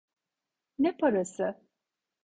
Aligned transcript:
Ne 0.79 0.97
parası? 0.97 1.55